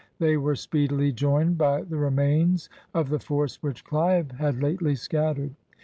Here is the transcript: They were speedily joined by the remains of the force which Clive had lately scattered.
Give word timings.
They 0.17 0.35
were 0.35 0.55
speedily 0.55 1.11
joined 1.11 1.59
by 1.59 1.83
the 1.83 1.95
remains 1.95 2.69
of 2.91 3.09
the 3.09 3.19
force 3.19 3.61
which 3.61 3.85
Clive 3.85 4.31
had 4.31 4.59
lately 4.59 4.95
scattered. 4.95 5.53